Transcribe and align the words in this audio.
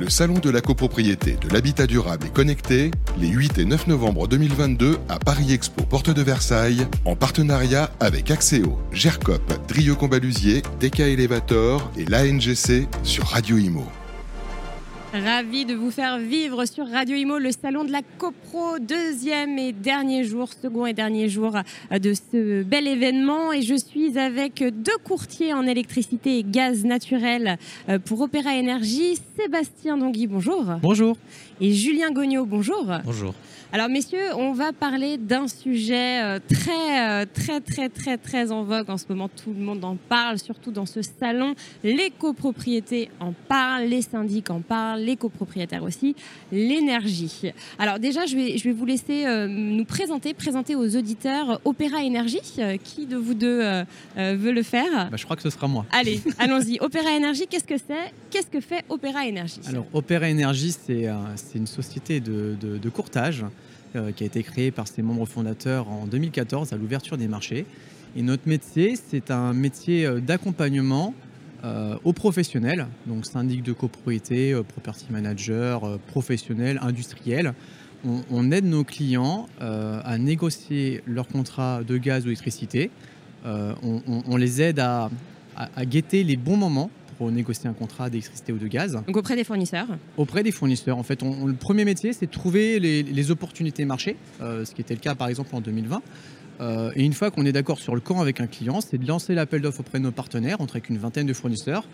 Le 0.00 0.08
Salon 0.08 0.38
de 0.38 0.48
la 0.48 0.62
copropriété, 0.62 1.36
de 1.42 1.52
l'habitat 1.52 1.86
durable 1.86 2.26
et 2.26 2.30
connecté, 2.30 2.90
les 3.18 3.28
8 3.28 3.58
et 3.58 3.64
9 3.66 3.86
novembre 3.86 4.26
2022 4.28 4.96
à 5.10 5.18
Paris 5.18 5.52
Expo, 5.52 5.82
porte 5.82 6.08
de 6.08 6.22
Versailles, 6.22 6.86
en 7.04 7.16
partenariat 7.16 7.90
avec 8.00 8.30
Axéo, 8.30 8.78
GERCOP, 8.92 9.42
Drieux 9.68 9.94
Combalusier, 9.94 10.62
DK 10.80 11.00
Elevator 11.00 11.92
et 11.98 12.06
l'ANGC 12.06 12.88
sur 13.02 13.26
Radio 13.26 13.58
Imo. 13.58 13.84
Ravi 15.12 15.64
de 15.64 15.74
vous 15.74 15.90
faire 15.90 16.18
vivre 16.18 16.64
sur 16.66 16.88
Radio 16.88 17.16
Imo 17.16 17.38
le 17.38 17.50
salon 17.50 17.82
de 17.82 17.90
la 17.90 18.00
CoPro, 18.18 18.78
deuxième 18.78 19.58
et 19.58 19.72
dernier 19.72 20.22
jour, 20.22 20.48
second 20.52 20.86
et 20.86 20.92
dernier 20.92 21.28
jour 21.28 21.58
de 21.90 22.14
ce 22.14 22.62
bel 22.62 22.86
événement. 22.86 23.52
Et 23.52 23.62
je 23.62 23.74
suis 23.74 24.16
avec 24.16 24.62
deux 24.62 24.96
courtiers 25.02 25.52
en 25.52 25.66
électricité 25.66 26.38
et 26.38 26.44
gaz 26.44 26.84
naturel 26.84 27.58
euh, 27.88 27.98
pour 27.98 28.20
Opéra 28.20 28.54
Énergie. 28.54 29.18
Sébastien 29.36 29.98
Dongui, 29.98 30.28
bonjour. 30.28 30.64
Bonjour. 30.80 31.16
Et 31.60 31.72
Julien 31.72 32.12
Gognaud, 32.12 32.46
bonjour. 32.46 32.86
Bonjour. 33.04 33.34
Alors 33.72 33.88
messieurs, 33.88 34.34
on 34.36 34.52
va 34.52 34.72
parler 34.72 35.16
d'un 35.16 35.46
sujet 35.46 36.20
euh, 36.24 36.40
très 36.48 37.22
euh, 37.22 37.24
très 37.32 37.60
très 37.60 37.88
très 37.88 38.18
très 38.18 38.50
en 38.50 38.64
vogue 38.64 38.90
en 38.90 38.96
ce 38.96 39.04
moment. 39.08 39.28
Tout 39.28 39.52
le 39.56 39.64
monde 39.64 39.84
en 39.84 39.96
parle, 40.08 40.40
surtout 40.40 40.72
dans 40.72 40.86
ce 40.86 41.02
salon. 41.02 41.54
Les 41.84 42.10
copropriétés 42.10 43.10
en 43.20 43.32
parlent, 43.46 43.84
les 43.84 44.02
syndics 44.02 44.50
en 44.50 44.60
parlent, 44.60 44.99
les 45.00 45.16
copropriétaires 45.16 45.82
aussi, 45.82 46.14
l'énergie. 46.52 47.52
Alors 47.78 47.98
déjà, 47.98 48.26
je 48.26 48.36
vais, 48.36 48.58
je 48.58 48.64
vais 48.64 48.72
vous 48.72 48.86
laisser 48.86 49.26
euh, 49.26 49.46
nous 49.48 49.84
présenter, 49.84 50.34
présenter 50.34 50.74
aux 50.76 50.96
auditeurs 50.96 51.60
Opéra 51.64 52.02
Énergie. 52.02 52.40
qui 52.84 53.06
de 53.06 53.16
vous 53.16 53.34
deux 53.34 53.60
veut 54.16 54.52
le 54.52 54.62
faire 54.62 55.10
bah, 55.10 55.16
Je 55.16 55.24
crois 55.24 55.36
que 55.36 55.42
ce 55.42 55.50
sera 55.50 55.68
moi. 55.68 55.86
Allez, 55.92 56.20
allons-y. 56.38 56.78
Opéra 56.80 57.12
Énergie, 57.12 57.46
qu'est-ce 57.48 57.64
que 57.64 57.78
c'est? 57.78 58.12
Qu'est-ce 58.30 58.46
que 58.46 58.60
fait 58.60 58.84
Opéra 58.88 59.26
Énergie? 59.26 59.60
Alors 59.66 59.86
Opéra 59.92 60.28
Énergie, 60.28 60.72
c'est 60.72 61.08
une 61.54 61.66
société 61.66 62.20
de, 62.20 62.56
de 62.60 62.88
courtage 62.88 63.44
euh, 63.96 64.12
qui 64.12 64.22
a 64.22 64.26
été 64.26 64.44
créé 64.44 64.70
par 64.70 64.86
ses 64.86 65.02
membres 65.02 65.26
fondateurs 65.26 65.88
en 65.88 66.06
2014 66.06 66.72
à 66.72 66.76
l'ouverture 66.76 67.18
des 67.18 67.26
marchés. 67.26 67.66
Et 68.14 68.22
notre 68.22 68.48
métier, 68.48 68.94
c'est 68.94 69.32
un 69.32 69.52
métier 69.52 70.06
euh, 70.06 70.20
d'accompagnement 70.20 71.12
euh, 71.64 71.96
aux 72.04 72.12
professionnels, 72.12 72.86
donc 73.06 73.26
syndic 73.26 73.62
de 73.62 73.72
copropriété, 73.72 74.58
property 74.68 75.06
manager, 75.10 75.98
professionnels, 76.06 76.78
industriels. 76.82 77.54
On, 78.30 78.50
aide 78.50 78.64
nos 78.64 78.82
clients 78.82 79.46
à 79.60 80.16
négocier 80.16 81.02
leur 81.06 81.28
contrat 81.28 81.82
de 81.86 81.98
gaz 81.98 82.22
ou 82.22 82.28
d'électricité. 82.28 82.90
On, 83.44 84.36
les 84.38 84.62
aide 84.62 84.78
à, 84.78 85.10
guetter 85.84 86.24
les 86.24 86.38
bons 86.38 86.56
moments 86.56 86.90
pour 87.20 87.30
négocier 87.30 87.68
un 87.68 87.74
contrat 87.74 88.08
d'électricité 88.08 88.50
ou 88.50 88.56
de 88.56 88.66
gaz. 88.66 88.94
Donc 89.06 89.14
auprès 89.14 89.36
des 89.36 89.44
fournisseurs 89.44 89.88
Auprès 90.16 90.42
des 90.42 90.52
fournisseurs. 90.52 90.96
En 90.96 91.02
fait, 91.02 91.20
le 91.22 91.52
premier 91.52 91.84
métier, 91.84 92.14
c'est 92.14 92.24
de 92.24 92.30
trouver 92.30 92.80
les, 92.80 93.30
opportunités 93.30 93.84
marché, 93.84 94.16
euh, 94.40 94.64
ce 94.64 94.74
qui 94.74 94.80
était 94.80 94.94
le 94.94 95.00
cas 95.00 95.14
par 95.14 95.28
exemple 95.28 95.54
en 95.54 95.60
2020. 95.60 96.00
Euh, 96.62 96.92
et 96.96 97.04
une 97.04 97.12
fois 97.12 97.30
qu'on 97.30 97.44
est 97.44 97.52
d'accord 97.52 97.78
sur 97.78 97.94
le 97.94 98.00
camp 98.00 98.22
avec 98.22 98.40
un 98.40 98.46
client, 98.46 98.80
c'est 98.80 98.96
de 98.96 99.06
lancer 99.06 99.34
l'appel 99.34 99.60
d'offres 99.60 99.80
auprès 99.80 99.98
de 99.98 100.04
nos 100.04 100.12
partenaires, 100.12 100.62
entre 100.62 100.76
avec 100.76 100.88
une 100.88 100.96
vingtaine 100.96 101.26
de 101.26 101.34
fournisseurs. 101.34 101.86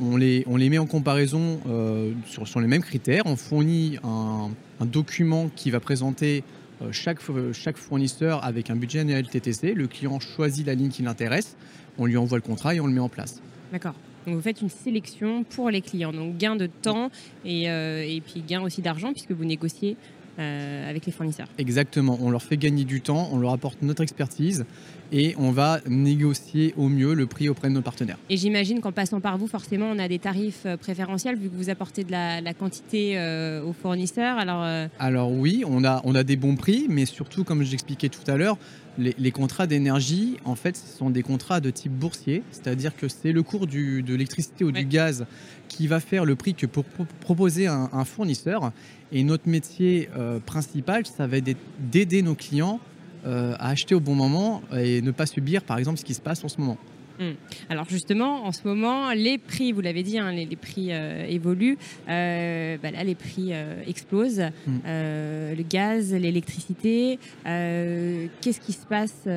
On 0.00 0.16
les, 0.16 0.42
on 0.48 0.56
les 0.56 0.68
met 0.68 0.78
en 0.78 0.86
comparaison 0.86 1.60
euh, 1.68 2.10
sur, 2.26 2.60
les 2.60 2.66
mêmes 2.66 2.82
critères. 2.82 3.22
On 3.26 3.36
fournit 3.36 4.00
un, 4.02 4.50
document 4.86 5.50
qui 5.54 5.70
va 5.70 5.78
présenter 5.78 6.42
chaque, 6.90 7.20
chaque 7.52 7.76
fournisseur 7.76 8.44
avec 8.44 8.70
un 8.70 8.74
budget 8.74 8.98
annuel 8.98 9.28
TTC. 9.28 9.72
Le 9.72 9.86
client 9.86 10.18
choisit 10.18 10.66
la 10.66 10.74
ligne 10.74 10.90
qui 10.90 11.02
l'intéresse. 11.02 11.56
On 11.96 12.06
lui 12.06 12.16
envoie 12.16 12.38
le 12.38 12.42
contrat 12.42 12.74
et 12.74 12.80
on 12.80 12.88
le 12.88 12.92
met 12.92 12.98
en 12.98 13.08
place. 13.08 13.40
D'accord. 13.70 13.94
Donc 14.26 14.36
vous 14.36 14.42
faites 14.42 14.62
une 14.62 14.70
sélection 14.70 15.44
pour 15.44 15.70
les 15.70 15.80
clients, 15.80 16.12
donc 16.12 16.36
gain 16.36 16.56
de 16.56 16.66
temps 16.66 17.10
et, 17.44 17.70
euh, 17.70 18.02
et 18.02 18.20
puis 18.20 18.40
gain 18.40 18.62
aussi 18.62 18.80
d'argent 18.82 19.12
puisque 19.12 19.32
vous 19.32 19.44
négociez 19.44 19.96
euh, 20.38 20.90
avec 20.90 21.06
les 21.06 21.12
fournisseurs. 21.12 21.46
Exactement, 21.58 22.18
on 22.20 22.30
leur 22.30 22.42
fait 22.42 22.56
gagner 22.56 22.84
du 22.84 23.00
temps, 23.00 23.28
on 23.32 23.38
leur 23.38 23.52
apporte 23.52 23.82
notre 23.82 24.02
expertise 24.02 24.64
et 25.12 25.34
on 25.38 25.50
va 25.50 25.80
négocier 25.88 26.74
au 26.76 26.88
mieux 26.88 27.14
le 27.14 27.26
prix 27.26 27.48
auprès 27.48 27.68
de 27.68 27.74
nos 27.74 27.82
partenaires. 27.82 28.18
Et 28.30 28.36
j'imagine 28.36 28.80
qu'en 28.80 28.92
passant 28.92 29.20
par 29.20 29.38
vous, 29.38 29.46
forcément, 29.46 29.86
on 29.86 29.98
a 29.98 30.08
des 30.08 30.18
tarifs 30.18 30.62
euh, 30.66 30.76
préférentiels 30.76 31.36
vu 31.36 31.48
que 31.48 31.56
vous 31.56 31.70
apportez 31.70 32.04
de 32.04 32.12
la, 32.12 32.54
quantité 32.54 33.18
aux 33.66 33.72
fournisseurs. 33.72 34.38
Alors, 34.38 34.64
Alors 34.98 35.32
oui, 35.32 35.64
on 35.66 35.84
a, 35.84 36.00
on 36.04 36.14
a 36.14 36.22
des 36.22 36.36
bons 36.36 36.56
prix, 36.56 36.86
mais 36.88 37.04
surtout, 37.04 37.42
comme 37.42 37.62
j'expliquais 37.62 38.08
tout 38.08 38.30
à 38.30 38.36
l'heure, 38.36 38.56
les, 38.98 39.30
contrats 39.32 39.66
d'énergie, 39.66 40.36
en 40.44 40.54
fait, 40.54 40.76
ce 40.76 40.96
sont 40.96 41.10
des 41.10 41.22
contrats 41.22 41.60
de 41.60 41.70
type 41.70 41.92
boursier, 41.92 42.42
c'est-à-dire 42.50 42.96
que 42.96 43.08
c'est 43.08 43.32
le 43.32 43.42
cours 43.42 43.66
de 43.66 44.02
l'électricité 44.06 44.64
ou 44.64 44.72
du 44.72 44.84
gaz 44.84 45.26
qui 45.68 45.86
va 45.86 46.00
faire 46.00 46.24
le 46.24 46.36
prix 46.36 46.54
que 46.54 46.66
pour 46.66 46.84
proposer 47.20 47.66
un, 47.66 48.04
fournisseur. 48.04 48.72
Et 49.12 49.24
notre 49.24 49.48
métier 49.48 50.08
euh, 50.16 50.38
principal, 50.40 51.06
ça 51.06 51.26
va 51.26 51.38
être 51.38 51.56
d'aider 51.78 52.22
nos 52.22 52.34
clients 52.34 52.80
euh, 53.24 53.54
à 53.58 53.70
acheter 53.70 53.94
au 53.94 54.00
bon 54.00 54.14
moment 54.14 54.62
et 54.76 55.02
ne 55.02 55.10
pas 55.10 55.26
subir, 55.26 55.62
par 55.62 55.78
exemple, 55.78 55.98
ce 55.98 56.04
qui 56.04 56.14
se 56.14 56.20
passe 56.20 56.44
en 56.44 56.48
ce 56.48 56.60
moment. 56.60 56.78
Hmm. 57.18 57.34
Alors 57.70 57.86
justement, 57.88 58.44
en 58.44 58.52
ce 58.52 58.66
moment, 58.66 59.12
les 59.12 59.38
prix, 59.38 59.72
vous 59.72 59.80
l'avez 59.80 60.02
dit, 60.02 60.18
hein, 60.18 60.32
les, 60.32 60.46
prix 60.56 60.88
euh, 60.90 61.24
évoluent. 61.26 61.78
Euh, 62.08 62.76
bah 62.82 62.90
là, 62.90 63.04
les 63.04 63.14
prix 63.14 63.50
euh, 63.52 63.82
explosent. 63.86 64.42
Hmm. 64.66 64.78
le 64.84 65.62
gaz, 65.62 66.12
l'électricité. 66.12 67.18
Qu'est-ce 67.44 68.60
qui 68.60 68.72
se 68.72 68.86
passe 68.86 69.28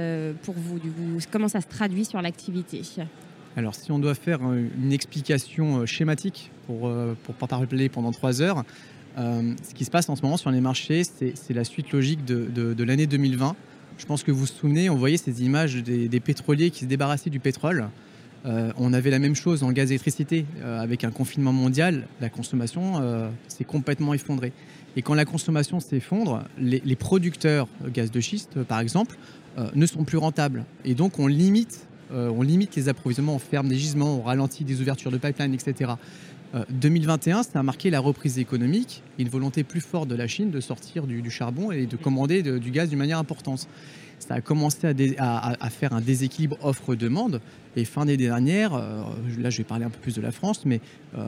pour 0.44 0.56
vous, 0.56 0.80
du 0.80 0.90
coup? 0.90 1.20
Comment 1.32 1.48
ça 1.48 1.62
se 1.62 1.68
traduit 1.68 2.06
sur 2.06 2.22
l'activité? 2.22 2.82
Alors, 3.56 3.76
si 3.76 3.92
on 3.92 4.00
doit 4.00 4.16
faire 4.16 4.40
une 4.42 4.92
explication 4.92 5.86
schématique 5.86 6.52
pour 6.66 6.90
ne 6.90 7.16
pas 7.40 7.48
parler 7.48 7.90
pendant 7.90 8.12
trois 8.12 8.42
heures, 8.42 8.64
ce 9.18 9.74
qui 9.74 9.86
se 9.86 9.92
passe 9.92 10.10
en 10.10 10.16
ce 10.16 10.22
moment 10.22 10.38
sur 10.38 10.52
les 10.52 10.62
marchés, 10.62 11.04
c'est 11.04 11.54
la 11.54 11.64
suite 11.64 11.92
logique 11.92 12.26
de, 12.26 12.48
de 12.74 12.84
l'année 12.84 13.08
2020 13.08 13.56
je 13.98 14.06
pense 14.06 14.24
que 14.24 14.32
vous 14.32 14.42
vous 14.42 14.48
souvenez, 14.48 14.90
on 14.90 14.96
voyait 14.96 15.18
ces 15.18 15.44
images 15.44 15.76
des, 15.76 16.20
pétroliers 16.20 16.70
qui 16.70 16.82
se 16.82 16.86
débarrassaient 16.86 17.30
du 17.30 17.40
pétrole. 17.40 17.90
Euh, 18.46 18.72
on 18.78 18.94
avait 18.94 19.10
la 19.10 19.20
même 19.20 19.36
chose 19.36 19.64
en 19.64 19.72
gaz 19.72 19.90
et 19.90 19.96
électricité. 19.96 20.46
Euh, 20.62 20.80
avec 20.80 21.04
un 21.04 21.12
confinement 21.12 21.52
mondial, 21.52 22.08
la 22.22 22.30
consommation 22.30 23.02
euh, 23.02 23.30
s'est 23.48 23.64
complètement 23.64 24.14
effondrée. 24.14 24.54
Et 24.96 25.02
quand 25.02 25.16
la 25.16 25.26
consommation 25.26 25.80
s'effondre, 25.80 26.44
les, 26.60 26.96
producteurs 26.96 27.68
gaz 27.88 28.12
de 28.12 28.20
schiste, 28.20 28.64
par 28.64 28.80
exemple, 28.80 29.16
ne 29.76 29.86
sont 29.86 30.04
plus 30.04 30.18
rentables. 30.18 30.66
Et 30.86 30.96
donc 30.96 31.20
on 31.20 31.28
limite, 31.28 31.88
les 32.76 32.90
approvisionnements, 32.90 33.36
on 33.36 33.40
ferme 33.40 33.68
des 33.68 33.76
gisements, 33.76 34.18
on 34.18 34.24
ralentit 34.24 34.64
des 34.64 34.82
ouvertures 34.82 35.12
de 35.12 35.18
pipeline, 35.18 35.54
etc. 35.54 35.92
2021, 36.70 37.44
ça 37.44 37.60
a 37.60 37.64
marqué 37.64 37.90
la 37.90 38.00
reprise 38.00 38.40
économique, 38.40 39.04
une 39.20 39.30
volonté 39.30 39.64
plus 39.64 39.82
forte 39.82 40.08
de 40.08 40.16
la 40.16 40.28
Chine 40.28 40.50
de 40.50 40.60
sortir 40.60 41.06
du, 41.06 41.30
charbon 41.30 41.72
et 41.72 41.86
de 41.86 41.98
commander 41.98 42.42
du 42.42 42.72
gaz 42.72 42.90
d'une 42.90 43.00
manière 43.00 43.20
importante. 43.20 43.68
Ça 44.20 44.36
a 44.36 44.42
commencé 44.42 44.88
à, 45.18 45.70
faire 45.70 45.94
un 45.94 46.02
déséquilibre 46.02 46.58
offre-demande. 46.64 47.40
Et 47.76 47.86
fin 47.86 48.02
d'année 48.06 48.18
dernière, 48.18 48.74
euh, 48.74 49.04
là 49.38 49.52
je 49.52 49.60
vais 49.60 49.64
parler 49.64 49.86
un 49.86 49.92
peu 49.92 50.00
plus 50.00 50.16
de 50.16 50.22
la 50.22 50.32
France, 50.32 50.66
mais 50.66 50.82
euh, 51.16 51.22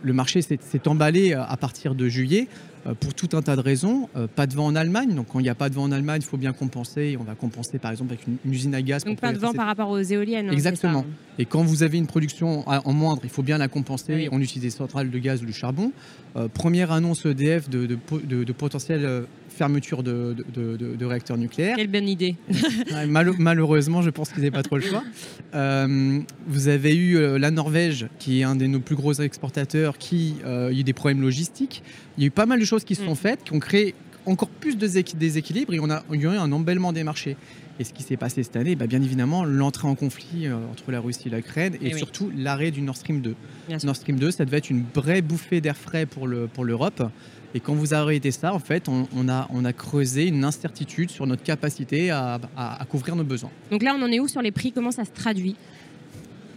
le 0.00 0.12
marché 0.12 0.40
s'est 0.40 0.60
emballé 0.86 1.32
à 1.32 1.56
partir 1.56 1.96
de 1.96 2.08
juillet 2.08 2.46
euh, 2.86 2.94
pour 2.94 3.12
tout 3.14 3.36
un 3.36 3.42
tas 3.42 3.56
de 3.56 3.60
raisons. 3.60 4.08
pas 4.36 4.46
de 4.46 4.54
vent 4.54 4.66
en 4.66 4.76
Allemagne, 4.76 5.12
donc 5.16 5.26
quand 5.26 5.40
il 5.40 5.42
n'y 5.42 5.48
a 5.48 5.56
pas 5.56 5.68
de 5.68 5.74
vent 5.74 5.82
en 5.82 5.90
Allemagne, 5.90 6.20
il 6.22 6.28
faut 6.28 6.36
bien 6.36 6.52
compenser. 6.52 7.16
On 7.18 7.24
va 7.24 7.34
compenser 7.34 7.80
par 7.80 7.90
exemple 7.90 8.12
avec 8.12 8.24
une, 8.28 8.52
usine 8.52 8.72
à 8.72 8.82
gaz. 8.82 9.02
Donc 9.02 9.18
pas 9.18 9.32
de 9.32 9.38
vent 9.38 9.52
par 9.52 9.66
rapport 9.66 9.90
aux 9.90 9.98
éoliennes. 9.98 10.50
Hein, 10.50 10.52
Exactement. 10.52 11.04
Et 11.40 11.44
quand 11.44 11.64
vous 11.64 11.82
avez 11.82 11.98
une 11.98 12.06
production 12.06 12.68
en 12.68 12.92
moindre, 12.92 13.22
il 13.24 13.30
faut 13.30 13.42
bien 13.42 13.58
la 13.58 13.66
compenser. 13.66 14.28
On 14.30 14.40
utilise 14.40 14.62
des 14.62 14.70
centrales 14.70 15.10
de 15.10 15.18
gaz 15.18 15.42
ou 15.42 15.46
du 15.46 15.52
charbon. 15.52 15.90
première 16.54 16.92
annonce 16.92 17.26
EDF 17.26 17.68
de, 17.68 17.86
de, 17.86 17.98
de, 18.28 18.44
de 18.44 18.52
potentiel 18.52 19.26
fermeture 19.60 20.02
de, 20.02 20.34
de, 20.54 21.04
réacteurs 21.04 21.36
Quelle 21.48 21.88
bonne 21.88 22.08
idée. 22.08 22.36
malheureusement, 23.38 24.02
je 24.02 24.10
pense 24.10 24.30
qu'ils 24.30 24.42
n'avaient 24.42 24.50
pas 24.50 24.62
trop 24.62 24.76
le 24.76 24.82
choix. 24.82 25.02
Euh, 25.54 26.20
vous 26.46 26.68
avez 26.68 26.94
eu 26.94 27.16
euh, 27.16 27.38
la 27.38 27.50
Norvège, 27.50 28.06
qui 28.18 28.40
est 28.40 28.44
un 28.44 28.56
de 28.56 28.66
nos 28.66 28.80
plus 28.80 28.96
gros 28.96 29.12
exportateurs, 29.14 29.98
qui 29.98 30.36
euh, 30.44 30.68
a 30.68 30.72
eu 30.72 30.82
des 30.82 30.92
problèmes 30.92 31.22
logistiques. 31.22 31.82
Il 32.16 32.22
y 32.22 32.24
a 32.24 32.28
eu 32.28 32.30
pas 32.30 32.46
mal 32.46 32.60
de 32.60 32.64
choses 32.64 32.84
qui 32.84 32.94
se 32.94 33.04
sont 33.04 33.12
mm. 33.12 33.16
faites, 33.16 33.44
qui 33.44 33.52
ont 33.52 33.58
créé 33.58 33.94
encore 34.26 34.48
plus 34.48 34.76
de 34.76 34.86
déséquilibres 34.86 35.72
et 35.72 35.80
on 35.80 35.90
a, 35.90 36.04
il 36.12 36.20
y 36.20 36.26
a 36.26 36.34
eu 36.34 36.36
un 36.36 36.52
embellement 36.52 36.92
des 36.92 37.04
marchés. 37.04 37.36
Et 37.78 37.84
ce 37.84 37.94
qui 37.94 38.02
s'est 38.02 38.18
passé 38.18 38.42
cette 38.42 38.56
année, 38.56 38.76
bah, 38.76 38.86
bien 38.86 39.00
évidemment, 39.00 39.42
l'entrée 39.44 39.88
en 39.88 39.94
conflit 39.94 40.46
entre 40.70 40.92
la 40.92 41.00
Russie 41.00 41.28
et 41.28 41.30
l'Ukraine 41.30 41.76
et, 41.80 41.94
surtout 41.94 42.30
l'arrêt 42.36 42.70
du 42.70 42.82
Nord 42.82 42.96
Stream 42.96 43.22
2. 43.22 43.34
Nord 43.82 43.96
Stream 43.96 44.18
2, 44.18 44.30
ça 44.30 44.44
devait 44.44 44.58
être 44.58 44.68
une 44.68 44.84
vraie 44.94 45.22
bouffée 45.22 45.62
d'air 45.62 45.76
frais 45.76 46.04
pour 46.04 46.26
l'Europe. 46.28 46.96
Pour 46.96 47.08
et 47.54 47.60
quand 47.60 47.74
vous 47.74 47.94
arrêtez 47.94 48.30
ça, 48.30 48.54
en 48.54 48.58
fait, 48.58 48.88
on, 48.88 49.28
a, 49.28 49.48
on 49.50 49.64
a 49.64 49.72
creusé 49.72 50.28
une 50.28 50.44
incertitude 50.44 51.10
sur 51.10 51.26
notre 51.26 51.42
capacité 51.42 52.10
à, 52.10 52.38
couvrir 52.88 53.16
nos 53.16 53.24
besoins. 53.24 53.50
Donc 53.70 53.82
là, 53.82 53.94
on 53.98 54.02
en 54.02 54.10
est 54.10 54.20
où 54.20 54.28
sur 54.28 54.42
les 54.42 54.52
prix? 54.52 54.72
Comment 54.72 54.92
ça 54.92 55.04
se 55.04 55.10
traduit? 55.10 55.56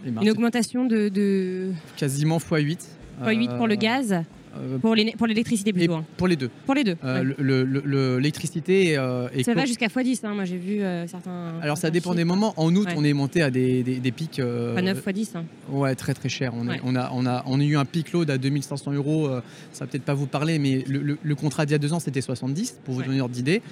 Une 0.06 0.30
augmentation 0.30 0.84
de, 0.84 1.72
Quasiment 1.96 2.38
x8. 2.38 2.78
x8 3.22 3.56
pour 3.56 3.66
le 3.66 3.74
euh, 3.74 3.76
gaz? 3.76 4.22
Euh, 4.56 4.78
Pour 4.78 4.94
l'électricité 4.94 5.72
plutôt. 5.72 5.94
hein. 5.94 6.04
pour 6.16 6.28
les 6.28 6.36
deux. 6.36 6.50
Pour 6.66 6.74
les 6.74 6.84
deux. 6.84 6.96
Euh, 7.04 7.24
ouais. 7.38 8.20
L'électricité 8.20 8.96
euh, 8.96 9.28
est 9.34 9.42
Ça 9.42 9.54
va 9.54 9.64
jusqu'à 9.66 9.86
x10. 9.88 10.20
hein. 10.24 10.34
Moi, 10.34 10.44
j'ai 10.44 10.56
vu 10.58 10.80
certains. 11.08 11.54
Alors 11.60 11.76
ça 11.76 11.90
dépend 11.90 12.14
des 12.14 12.24
moments. 12.24 12.54
En 12.56 12.74
août, 12.74 12.86
Ouais. 12.88 12.94
on 12.96 13.04
est 13.04 13.12
monté 13.12 13.42
à 13.42 13.50
des, 13.50 13.82
des- 13.82 13.96
des 13.96 14.12
pics. 14.12 14.40
Pas 14.74 14.82
9 14.82 14.98
x 15.06 15.12
10. 15.12 15.32
hein. 15.36 15.44
Ouais, 15.70 15.94
très 15.94 16.14
très 16.14 16.28
cher. 16.28 16.52
On, 16.54 16.66
est- 16.68 16.72
Ouais. 16.72 16.80
on 16.84 16.94
a, 16.96 17.10
on, 17.12 17.26
a, 17.26 17.42
on 17.46 17.60
a 17.60 17.64
eu 17.64 17.76
un 17.76 17.84
pic 17.84 18.12
load 18.12 18.30
à 18.30 18.38
2500 18.38 18.92
euros. 18.92 19.28
ça 19.72 19.84
va 19.84 19.90
peut-être 19.90 20.04
pas 20.04 20.14
vous 20.14 20.26
parler, 20.26 20.58
mais 20.58 20.84
le, 20.88 21.00
le- 21.00 21.18
le 21.22 21.34
contrat 21.34 21.66
d'il 21.66 21.72
y 21.72 21.74
a 21.76 21.78
deux 21.78 21.92
ans, 21.92 22.00
c'était 22.00 22.20
70, 22.20 22.78
pour 22.84 22.94
vous 22.94 23.02
donner 23.02 23.20
ordre 23.20 23.34
d'idée. 23.34 23.62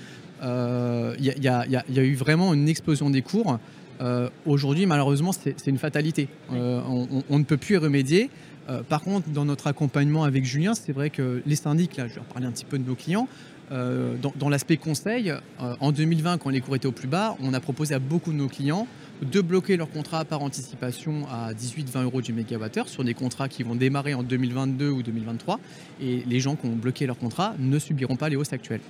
Il 0.43 1.25
y, 1.25 1.29
y 1.29 1.43
y 1.43 1.99
a 2.01 2.05
eu 2.05 2.15
vraiment 2.15 2.53
une 2.55 2.69
explosion 2.69 3.11
des 3.11 3.23
cours. 3.23 3.59
Euh, 4.03 4.29
Aujourd'hui, 4.47 4.85
malheureusement, 4.87 5.33
c'est 5.33 5.67
une 5.67 5.79
fatalité. 5.79 6.29
Euh, 6.53 6.81
on, 6.89 7.07
on- 7.11 7.23
on 7.31 7.39
ne 7.39 7.45
peut 7.45 7.57
plus 7.57 7.75
y 7.75 7.79
remédier. 7.79 8.31
Euh, 8.69 8.83
par 8.83 9.03
contre, 9.03 9.29
dans 9.31 9.45
notre 9.45 9.67
accompagnement 9.67 10.25
avec 10.25 10.45
Julien, 10.45 10.75
c'est 10.75 10.93
vrai 10.93 11.11
que 11.11 11.43
les 11.47 11.57
syndics, 11.57 11.97
là, 11.97 12.07
je 12.09 12.15
vais 12.15 12.21
reparler 12.21 12.47
un 12.47 12.53
petit 12.53 12.65
peu 12.65 12.79
de 12.79 12.87
nos 12.87 12.95
clients, 12.95 13.29
euh, 13.73 14.17
dans, 14.37 14.49
l'aspect 14.51 14.77
conseil, 14.77 15.31
euh, 15.31 15.75
en 15.81 15.93
2020, 15.93 16.39
quand 16.39 16.51
les 16.51 16.61
cours 16.61 16.77
étaient 16.77 16.87
au 16.87 16.93
plus 16.93 17.09
bas, 17.09 17.37
on 17.43 17.55
a 17.55 17.61
proposé 17.61 17.95
à 17.95 17.99
beaucoup 17.99 18.33
de 18.33 18.37
nos 18.37 18.49
clients 18.49 18.87
de 19.23 19.41
bloquer 19.41 19.77
leur 19.77 19.89
contrat 19.89 20.25
par 20.25 20.43
anticipation 20.43 21.27
à 21.31 21.53
18-20 21.53 22.03
euros 22.03 22.21
du 22.21 22.33
mégawattheure 22.33 22.89
sur 22.89 23.05
des 23.05 23.15
contrats 23.15 23.49
qui 23.49 23.63
vont 23.63 23.77
démarrer 23.77 24.15
en 24.15 24.25
2022 24.25 24.91
ou 24.91 25.03
2023. 25.03 25.61
Et 26.03 26.25
les 26.27 26.41
gens 26.41 26.57
qui 26.57 26.67
ont 26.67 26.75
bloqué 26.75 27.07
leur 27.07 27.17
contrat 27.17 27.55
ne 27.59 27.79
subiront 27.79 28.17
pas 28.17 28.29
les 28.29 28.37
hausses 28.37 28.53
actuelles. 28.53 28.81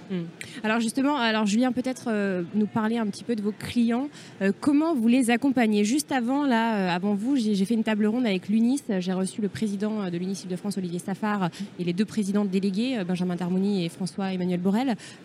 Alors 0.65 0.81
justement, 0.81 1.17
alors 1.17 1.45
Julien, 1.45 1.73
peut-être 1.73 2.07
euh, 2.09 2.43
nous 2.55 2.67
parler 2.67 2.97
un 2.97 3.07
petit 3.09 3.25
peu 3.25 3.37
de 3.37 3.43
vos 3.43 3.53
clients. 3.53 4.09
Comment 4.61 4.95
vous 4.95 5.09
les 5.09 5.31
accompagnez? 5.31 5.85
Juste 5.85 6.13
avant, 6.13 6.47
là, 6.47 6.95
avant 6.95 7.15
vous, 7.15 7.37
j'ai 7.37 7.65
fait 7.65 7.75
une 7.75 7.85
table 7.85 8.07
ronde 8.07 8.27
avec 8.27 8.49
l'UNIS. 8.49 8.83
J'ai 9.01 9.13
reçu 9.13 9.43
le 9.43 9.49
président 9.49 10.11
de 10.11 10.17
l'UNIS 10.17 10.47
de 10.49 10.57
france 10.57 10.79
Olivier 10.79 10.99
Safar, 10.99 11.51
et 11.79 11.85
les 11.85 11.93
deux 11.93 12.05
présidents 12.05 12.45
délégués, 12.45 13.03
Benjamin 13.07 13.37
Darmoni 13.37 13.85
et 13.85 13.89
François-Emmanuel 13.89 14.61
Borel, 14.61 14.72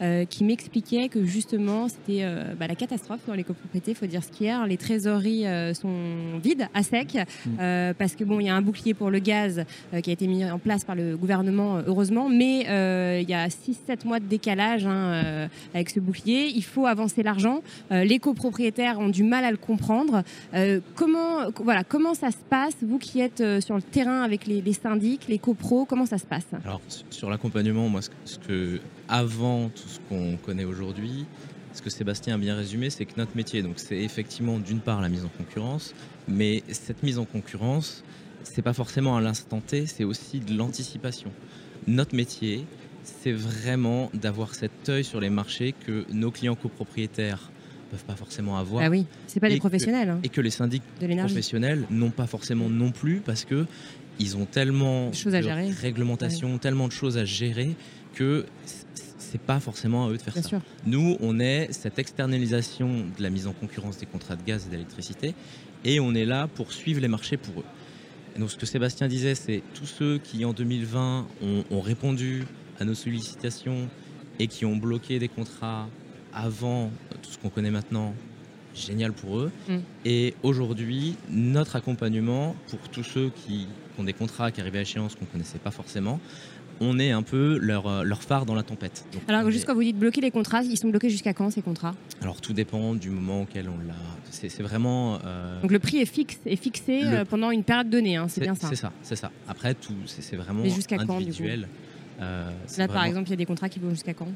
euh, 0.01 0.25
qui 0.25 0.43
m'expliquaient 0.43 1.09
que 1.09 1.23
justement, 1.25 1.87
c'était 1.87 2.23
euh, 2.23 2.53
bah, 2.59 2.67
la 2.67 2.75
catastrophe 2.75 3.19
dans 3.27 3.33
les 3.33 3.43
copropriétés, 3.43 3.91
il 3.91 3.95
faut 3.97 4.05
dire 4.05 4.23
ce 4.23 4.29
qu'il 4.31 4.47
y 4.47 4.49
a. 4.49 4.65
Les 4.67 4.77
trésoreries 4.77 5.45
euh, 5.47 5.73
sont 5.73 6.39
vides, 6.43 6.67
à 6.73 6.83
sec, 6.83 7.17
euh, 7.59 7.93
parce 7.97 8.15
que 8.15 8.23
bon, 8.23 8.39
il 8.39 8.45
y 8.47 8.49
a 8.49 8.55
un 8.55 8.61
bouclier 8.61 8.93
pour 8.93 9.09
le 9.09 9.19
gaz 9.19 9.63
euh, 9.93 10.01
qui 10.01 10.09
a 10.09 10.13
été 10.13 10.27
mis 10.27 10.43
en 10.49 10.59
place 10.59 10.83
par 10.83 10.95
le 10.95 11.15
gouvernement, 11.17 11.79
heureusement, 11.85 12.29
mais 12.29 12.65
euh, 12.69 13.19
il 13.21 13.29
y 13.29 13.33
a 13.33 13.47
6-7 13.47 14.05
mois 14.05 14.19
de 14.19 14.25
décalage 14.25 14.85
hein, 14.85 14.95
euh, 15.25 15.47
avec 15.73 15.89
ce 15.89 15.99
bouclier. 15.99 16.51
Il 16.55 16.63
faut 16.63 16.85
avancer 16.85 17.23
l'argent. 17.23 17.61
Euh, 17.91 18.03
les 18.03 18.19
copropriétaires 18.19 18.99
ont 18.99 19.09
du 19.09 19.23
mal 19.23 19.43
à 19.45 19.51
le 19.51 19.57
comprendre. 19.57 20.23
Euh, 20.53 20.79
comment, 20.95 21.49
voilà, 21.63 21.83
comment 21.83 22.13
ça 22.13 22.31
se 22.31 22.37
passe, 22.49 22.75
vous 22.81 22.97
qui 22.99 23.19
êtes 23.21 23.41
euh, 23.41 23.61
sur 23.61 23.75
le 23.75 23.81
terrain 23.81 24.21
avec 24.23 24.45
les, 24.47 24.61
les 24.61 24.73
syndics, 24.73 25.27
les 25.27 25.39
copros, 25.39 25.85
comment 25.85 26.05
ça 26.05 26.17
se 26.17 26.25
passe? 26.25 26.45
Alors 26.63 26.81
sur 27.09 27.29
l'accompagnement, 27.29 27.87
moi 27.89 28.01
ce 28.01 28.09
que, 28.09 28.15
ce 28.25 28.39
que- 28.39 28.79
avant 29.27 29.69
tout 29.69 29.87
ce 29.89 29.99
qu'on 30.07 30.37
connaît 30.37 30.63
aujourd'hui, 30.63 31.25
ce 31.73 31.81
que 31.81 31.89
Sébastien 31.89 32.35
a 32.35 32.37
bien 32.37 32.55
résumé, 32.55 32.89
c'est 32.89 33.05
que 33.05 33.13
notre 33.17 33.35
métier, 33.35 33.61
donc 33.61 33.73
c'est 33.75 33.97
effectivement 33.97 34.57
d'une 34.57 34.79
part 34.79 35.01
la 35.01 35.09
mise 35.09 35.25
en 35.25 35.29
concurrence, 35.37 35.93
mais 36.27 36.63
cette 36.69 37.03
mise 37.03 37.19
en 37.19 37.25
concurrence, 37.25 38.03
c'est 38.43 38.61
pas 38.61 38.73
forcément 38.73 39.17
à 39.17 39.21
l'instant 39.21 39.59
T, 39.59 39.85
c'est 39.85 40.05
aussi 40.05 40.39
de 40.39 40.55
l'anticipation. 40.57 41.31
Notre 41.87 42.15
métier, 42.15 42.65
c'est 43.03 43.33
vraiment 43.33 44.09
d'avoir 44.13 44.55
cet 44.55 44.87
œil 44.87 45.03
sur 45.03 45.19
les 45.19 45.29
marchés 45.29 45.73
que 45.85 46.05
nos 46.11 46.31
clients 46.31 46.55
copropriétaires 46.55 47.51
peuvent 47.91 48.05
pas 48.05 48.15
forcément 48.15 48.57
avoir 48.57 48.83
Ah 48.83 48.89
oui, 48.89 49.05
c'est 49.27 49.39
pas 49.39 49.49
que- 49.49 49.57
professionnels 49.57 50.09
hein, 50.09 50.19
et 50.23 50.29
que 50.29 50.41
les 50.41 50.49
syndics 50.51 50.83
de 51.01 51.15
professionnels 51.15 51.85
n'ont 51.89 52.11
pas 52.11 52.27
forcément 52.27 52.69
non 52.69 52.91
plus 52.91 53.21
parce 53.23 53.43
que 53.45 53.65
ils 54.19 54.35
ont 54.35 54.45
tellement 54.45 55.09
Des 55.09 55.15
choses 55.17 55.35
à 55.35 55.41
de 55.41 56.57
tellement 56.57 56.87
de 56.87 56.91
choses 56.93 57.17
à 57.17 57.25
gérer 57.25 57.75
que 58.15 58.45
c'est 59.29 59.41
pas 59.41 59.59
forcément 59.59 60.05
à 60.05 60.09
eux 60.09 60.17
de 60.17 60.21
faire 60.21 60.33
Bien 60.33 60.41
ça. 60.41 60.49
sûr. 60.49 60.61
Nous, 60.85 61.17
on 61.19 61.39
est 61.39 61.71
cette 61.71 61.99
externalisation 61.99 63.05
de 63.17 63.23
la 63.23 63.29
mise 63.29 63.47
en 63.47 63.53
concurrence 63.53 63.97
des 63.97 64.05
contrats 64.05 64.35
de 64.35 64.43
gaz 64.43 64.65
et 64.67 64.69
d'électricité 64.69 65.35
et 65.83 65.99
on 65.99 66.13
est 66.13 66.25
là 66.25 66.47
pour 66.47 66.71
suivre 66.73 67.01
les 67.01 67.07
marchés 67.07 67.37
pour 67.37 67.61
eux. 67.61 67.65
Et 68.35 68.39
donc 68.39 68.51
ce 68.51 68.55
que 68.57 68.65
Sébastien 68.65 69.07
disait, 69.07 69.35
c'est 69.35 69.63
tous 69.73 69.85
ceux 69.85 70.17
qui 70.19 70.45
en 70.45 70.53
2020 70.53 71.27
ont, 71.41 71.63
ont 71.69 71.81
répondu 71.81 72.45
à 72.79 72.85
nos 72.85 72.93
sollicitations 72.93 73.89
et 74.39 74.47
qui 74.47 74.65
ont 74.65 74.77
bloqué 74.77 75.19
des 75.19 75.27
contrats 75.27 75.87
avant 76.33 76.91
tout 77.21 77.31
ce 77.31 77.37
qu'on 77.39 77.49
connaît 77.49 77.71
maintenant, 77.71 78.13
génial 78.75 79.11
pour 79.11 79.39
eux. 79.39 79.51
Mm. 79.67 79.77
Et 80.05 80.35
aujourd'hui, 80.43 81.15
notre 81.29 81.75
accompagnement 81.75 82.55
pour 82.69 82.79
tous 82.89 83.03
ceux 83.03 83.29
qui 83.29 83.67
ont 83.97 84.03
des 84.03 84.13
contrats 84.13 84.51
qui 84.51 84.61
arrivent 84.61 84.75
à 84.75 84.81
échéance 84.81 85.15
qu'on 85.15 85.25
ne 85.25 85.31
connaissait 85.31 85.57
pas 85.57 85.71
forcément, 85.71 86.19
on 86.79 86.99
est 86.99 87.11
un 87.11 87.23
peu 87.23 87.57
leur, 87.57 87.87
euh, 87.87 88.03
leur 88.03 88.21
phare 88.21 88.45
dans 88.45 88.55
la 88.55 88.63
tempête. 88.63 89.05
Donc, 89.13 89.21
Alors 89.27 89.47
est- 89.47 89.51
juste 89.51 89.65
quand 89.65 89.73
vous 89.73 89.83
dites 89.83 89.97
bloquer 89.97 90.21
les 90.21 90.31
contrats, 90.31 90.61
ils 90.63 90.77
sont 90.77 90.89
bloqués 90.89 91.09
jusqu'à 91.09 91.33
quand 91.33 91.49
ces 91.51 91.61
contrats? 91.61 91.95
Alors 92.21 92.41
tout 92.41 92.53
dépend 92.53 92.95
du 92.95 93.09
moment 93.09 93.41
auquel 93.43 93.69
on 93.69 93.77
l'a. 93.87 93.93
C'est 94.31 94.61
vraiment. 94.61 95.19
euh, 95.25 95.61
Donc 95.61 95.71
le 95.71 95.79
prix 95.79 95.97
est 95.97 96.05
fixe, 96.05 96.39
est 96.45 96.55
fixé 96.55 97.01
Le- 97.01 97.07
euh, 97.19 97.25
pendant 97.25 97.49
une 97.51 97.63
période 97.63 97.89
donnée, 97.89 98.17
hein, 98.17 98.27
c'est 98.29 98.41
bien 98.41 98.55
ça. 98.55 98.67
C'est 98.69 98.75
ça, 98.75 98.91
c'est 99.01 99.15
ça. 99.15 99.31
Après, 99.47 99.73
tout, 99.73 99.93
c'est 100.05 100.35
vraiment 100.35 100.63
quand, 100.89 101.09
individuel. 101.09 101.67
Euh, 102.21 102.49
c'est 102.65 102.79
Là 102.79 102.87
par 102.87 103.03
exemple, 103.05 103.27
il 103.27 103.31
y 103.31 103.33
a 103.33 103.37
des 103.37 103.45
contrats 103.45 103.69
qui 103.69 103.79
vont 103.79 103.89
jusqu'à 103.91 104.13
quand? 104.13 104.27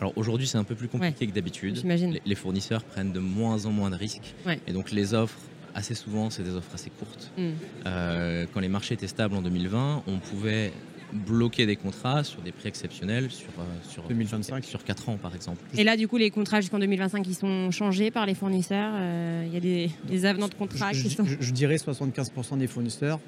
Alors 0.00 0.12
aujourd'hui, 0.16 0.46
c'est 0.46 0.58
un 0.58 0.64
peu 0.64 0.74
plus 0.74 0.88
compliqué 0.88 1.26
que 1.26 1.32
d'habitude. 1.32 1.76
J'imagine. 1.76 2.12
Les, 2.12 2.22
les 2.26 2.34
fournisseurs 2.34 2.82
prennent 2.82 3.12
de 3.12 3.20
moins 3.20 3.64
en 3.66 3.70
moins 3.70 3.90
de 3.90 3.96
risques. 3.96 4.34
Ouais. 4.44 4.58
Et 4.66 4.72
donc 4.72 4.90
les 4.90 5.14
offres, 5.14 5.38
assez 5.74 5.94
souvent, 5.94 6.30
c'est 6.30 6.42
des 6.42 6.54
offres 6.54 6.70
assez 6.74 6.90
courtes. 6.90 7.30
Mm. 7.38 7.50
Euh, 7.86 8.46
quand 8.52 8.60
les 8.60 8.68
marchés 8.68 8.94
étaient 8.94 9.06
stables 9.08 9.34
en 9.36 9.42
2020, 9.42 10.02
on 10.06 10.18
pouvait 10.18 10.72
bloquer 11.14 11.64
des 11.66 11.76
contrats 11.76 12.24
sur 12.24 12.40
des 12.42 12.52
prix 12.52 12.68
exceptionnels 12.68 13.30
sur, 13.30 13.48
euh, 13.58 13.62
sur 13.88 14.02
2025. 14.04 14.64
sur 14.64 14.82
4 14.84 15.08
ans 15.10 15.16
par 15.20 15.34
exemple. 15.34 15.58
Et 15.78 15.84
là, 15.84 15.96
du 15.96 16.08
coup, 16.08 16.16
les 16.16 16.30
contrats 16.30 16.60
jusqu'en 16.60 16.78
2025, 16.78 17.26
ils 17.26 17.34
sont 17.34 17.70
changés 17.70 18.10
par 18.10 18.26
les 18.26 18.34
fournisseurs. 18.34 18.92
euh, 18.94 19.44
Il 19.46 19.54
y 19.54 19.56
a 19.56 19.60
des, 19.60 19.90
des 20.08 20.24
avenants 20.26 20.48
de 20.48 20.54
contrats 20.54 20.92
je, 20.92 21.02
qui 21.02 21.10
sont. 21.10 21.24
je- 21.24 21.36
je 21.40 21.50
dirais 21.52 21.76
75% 21.76 22.56
des 22.58 22.66
fournisseurs 22.66 23.20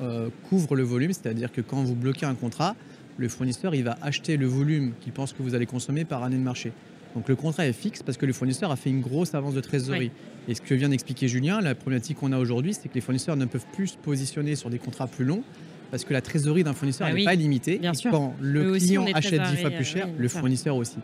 euh, 0.00 0.28
couvrent 0.48 0.74
le 0.76 0.82
volume, 0.82 1.12
c'est-à-dire 1.12 1.50
que 1.52 1.60
quand 1.60 1.82
vous 1.82 1.94
bloquez 1.94 2.26
un 2.26 2.34
contrat, 2.34 2.74
le 3.16 3.28
fournisseur 3.28 3.74
il 3.74 3.82
va 3.84 3.98
acheter 4.02 4.36
le 4.36 4.46
volume 4.46 4.92
qu'il 5.00 5.12
pense 5.12 5.32
que 5.32 5.42
vous 5.42 5.54
allez 5.54 5.66
consommer 5.66 6.04
par 6.04 6.22
année 6.22 6.36
de 6.36 6.42
marché. 6.42 6.72
Donc 7.14 7.28
le 7.28 7.36
contrat 7.36 7.66
est 7.66 7.72
fixe 7.72 8.02
parce 8.02 8.18
que 8.18 8.26
le 8.26 8.32
fournisseur 8.32 8.70
a 8.70 8.76
fait 8.76 8.90
une 8.90 9.00
grosse 9.00 9.34
avance 9.34 9.54
de 9.54 9.60
trésorerie. 9.60 10.10
Et 10.46 10.54
ce 10.54 10.60
que 10.60 10.74
vient 10.74 10.88
d'expliquer 10.90 11.26
Julien, 11.26 11.60
la 11.60 11.74
problématique 11.74 12.18
qu'on 12.18 12.32
a 12.32 12.38
aujourd'hui, 12.38 12.74
c'est 12.74 12.88
que 12.88 12.94
les 12.94 13.00
fournisseurs 13.00 13.36
ne 13.36 13.44
peuvent 13.46 13.64
plus 13.72 13.88
se 13.88 13.96
positionner 13.96 14.54
sur 14.56 14.70
des 14.70 14.78
contrats 14.78 15.06
plus 15.06 15.24
longs 15.24 15.42
parce 15.90 16.04
que 16.04 16.12
la 16.12 16.20
trésorerie 16.20 16.64
d'un 16.64 16.72
fournisseur 16.74 17.06
Ah 17.08 17.12
n'est 17.12 17.20
oui, 17.20 17.24
pas 17.24 17.34
limitée. 17.34 17.78
bien 17.78 17.94
sûr. 17.94 18.10
quand 18.10 18.34
le 18.40 18.74
client 18.78 19.06
achète 19.14 19.40
10 19.42 19.56
fois 19.58 19.70
plus 19.70 19.84
cher, 19.84 20.06
euh, 20.06 20.10
oui, 20.10 20.16
le 20.18 20.28
ça. 20.28 20.40
fournisseur 20.40 20.76
aussi. 20.76 20.96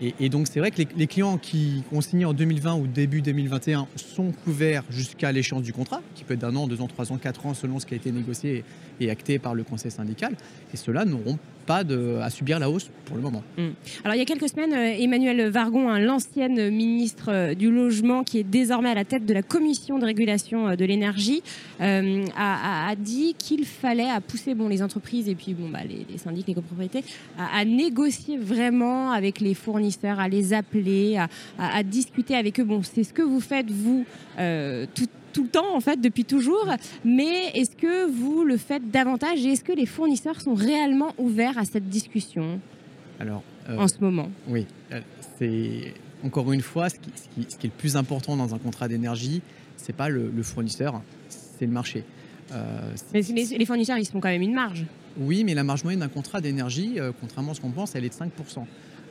Et, 0.00 0.14
et 0.20 0.28
donc 0.28 0.46
c'est 0.50 0.60
vrai 0.60 0.70
que 0.70 0.78
les, 0.78 0.88
les 0.96 1.06
clients 1.06 1.38
qui 1.38 1.82
ont 1.92 2.00
signé 2.00 2.24
en 2.24 2.32
2020 2.32 2.74
ou 2.76 2.86
début 2.86 3.22
2021 3.22 3.86
sont 3.96 4.32
couverts 4.32 4.82
jusqu'à 4.90 5.32
l'échéance 5.32 5.62
du 5.62 5.72
contrat, 5.72 6.02
qui 6.14 6.24
peut 6.24 6.34
être 6.34 6.40
d'un 6.40 6.54
an, 6.56 6.66
deux 6.66 6.80
ans, 6.80 6.86
trois 6.88 7.12
ans, 7.12 7.18
quatre 7.18 7.46
ans, 7.46 7.54
selon 7.54 7.78
ce 7.78 7.86
qui 7.86 7.94
a 7.94 7.96
été 7.96 8.10
négocié 8.12 8.64
et 9.00 9.10
acté 9.10 9.38
par 9.38 9.54
le 9.54 9.62
conseil 9.64 9.90
syndical. 9.90 10.34
Et 10.72 10.76
ceux-là 10.76 11.04
n'auront 11.04 11.38
pas 11.66 11.82
de, 11.82 12.18
à 12.22 12.30
subir 12.30 12.58
la 12.60 12.70
hausse 12.70 12.90
pour 13.06 13.16
le 13.16 13.22
moment. 13.22 13.42
Alors, 14.04 14.14
il 14.14 14.18
y 14.18 14.22
a 14.22 14.24
quelques 14.24 14.48
semaines, 14.48 14.72
euh, 14.72 15.02
Emmanuel 15.02 15.48
Vargon, 15.50 15.88
hein, 15.90 15.98
l'ancienne 15.98 16.70
ministre 16.70 17.28
euh, 17.28 17.54
du 17.54 17.72
Logement, 17.72 18.22
qui 18.22 18.38
est 18.38 18.44
désormais 18.44 18.90
à 18.90 18.94
la 18.94 19.04
tête 19.04 19.26
de 19.26 19.34
la 19.34 19.42
commission 19.42 19.98
de 19.98 20.04
régulation 20.04 20.76
de 20.76 20.84
l'énergie, 20.84 21.42
euh, 21.80 22.24
a, 22.36 22.86
a- 22.86 22.90
a 22.90 22.94
dit 22.96 23.34
qu'il 23.36 23.64
fallait 23.66 24.08
à 24.16 24.20
pousser 24.20 24.54
bon, 24.54 24.68
les 24.68 24.82
entreprises 24.82 25.28
et 25.28 25.34
puis 25.34 25.54
bon, 25.54 25.68
bah, 25.68 25.80
les, 25.88 26.06
les 26.10 26.18
syndics, 26.18 26.46
les 26.48 26.54
copropriétés, 26.54 27.04
à, 27.38 27.58
à 27.58 27.64
négocier 27.64 28.36
vraiment 28.38 29.10
avec 29.12 29.40
les 29.40 29.54
fournisseurs, 29.54 30.18
à 30.18 30.28
les 30.28 30.52
appeler, 30.52 31.16
à, 31.16 31.28
à- 31.58 31.76
à 31.78 31.82
discuter 31.82 32.34
avec 32.34 32.58
eux. 32.58 32.64
Bon, 32.64 32.82
c'est 32.82 33.04
ce 33.04 33.12
que 33.12 33.22
vous 33.22 33.40
faites, 33.40 33.70
vous, 33.70 34.04
euh, 34.38 34.86
tout, 34.94 35.06
tout 35.32 35.42
le 35.44 35.48
temps, 35.50 35.74
en 35.76 35.80
fait, 35.80 36.00
depuis 36.00 36.24
toujours. 36.24 36.66
Mais 37.04 37.50
est-ce 37.54 37.76
que 37.76 38.10
vous 38.10 38.44
le 38.44 38.56
faites 38.56 38.90
davantage 38.90 39.44
et 39.44 39.52
est-ce 39.52 39.62
que 39.64 39.72
les 39.72 39.86
fournisseurs 39.86 40.40
sont 40.40 40.54
réellement 40.54 41.12
ouverts 41.18 41.58
à 41.58 41.64
cette 41.64 41.88
discussion 41.88 42.58
Alors, 43.20 43.42
euh, 43.68 43.78
en 43.78 43.86
ce 43.88 43.96
moment? 44.00 44.30
Oui, 44.48 44.66
euh, 44.92 45.00
c'est 45.38 45.92
encore 46.24 46.50
une 46.52 46.62
fois 46.62 46.88
ce 46.88 46.94
qui, 46.96 47.10
ce 47.14 47.28
qui- 47.34 47.46
ce 47.52 47.56
qui 47.58 47.66
est 47.66 47.70
le 47.70 47.76
plus 47.78 47.96
important 47.96 48.36
dans 48.36 48.54
un 48.54 48.58
contrat 48.58 48.88
d'énergie, 48.88 49.42
c'est 49.76 49.94
pas 49.94 50.08
le, 50.08 50.32
le 50.34 50.42
fournisseur, 50.42 51.02
c'est 51.28 51.66
le 51.66 51.72
marché. 51.72 52.04
Euh, 52.52 52.92
Mais 53.12 53.20
les, 53.22 53.66
fournisseurs, 53.66 53.98
ils 53.98 54.04
se 54.04 54.10
font 54.12 54.20
quand 54.20 54.28
même 54.28 54.42
une 54.42 54.54
marge. 54.54 54.84
oui, 55.18 55.44
mais 55.44 55.54
la 55.54 55.64
marge 55.64 55.82
moyenne 55.82 56.00
d'un 56.00 56.08
contrat 56.08 56.40
d'énergie, 56.40 56.94
euh, 56.98 57.12
contrairement 57.20 57.52
à 57.52 57.54
ce 57.54 57.60
qu'on 57.60 57.70
pense, 57.70 57.94
elle 57.94 58.04
est 58.04 58.08
de 58.08 58.14
5%. 58.14 58.66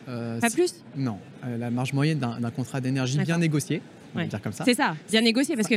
Euh, 0.07 0.39
Pas 0.39 0.49
plus 0.49 0.75
Non, 0.95 1.17
la 1.43 1.71
marge 1.71 1.93
moyenne 1.93 2.19
d'un 2.19 2.51
contrat 2.51 2.79
d'énergie 2.79 3.17
bien 3.19 3.37
négocié, 3.37 3.81
on 4.13 4.19
va 4.19 4.25
dire 4.25 4.41
comme 4.41 4.53
ça. 4.53 4.63
C'est 4.63 4.75
ça, 4.75 4.95
bien 5.09 5.21
négocié. 5.21 5.55
Parce 5.55 5.67
que 5.67 5.75